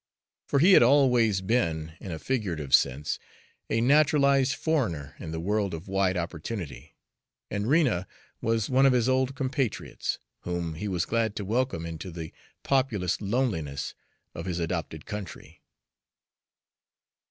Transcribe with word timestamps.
For 0.47 0.57
he 0.57 0.71
had 0.73 0.81
always 0.81 1.41
been, 1.41 1.93
in 1.99 2.11
a 2.11 2.17
figurative 2.17 2.73
sense, 2.73 3.19
a 3.69 3.81
naturalized 3.81 4.55
foreigner 4.55 5.15
in 5.19 5.29
the 5.29 5.39
world 5.39 5.75
of 5.75 5.87
wide 5.87 6.17
opportunity, 6.17 6.95
and 7.51 7.69
Rena 7.69 8.07
was 8.41 8.67
one 8.67 8.87
of 8.87 8.93
his 8.93 9.07
old 9.07 9.35
compatriots, 9.35 10.17
whom 10.39 10.73
he 10.73 10.87
was 10.87 11.05
glad 11.05 11.35
to 11.35 11.45
welcome 11.45 11.85
into 11.85 12.09
the 12.09 12.31
populous 12.63 13.21
loneliness 13.21 13.93
of 14.33 14.45
his 14.47 14.57
adopted 14.57 15.05
country. 15.05 15.61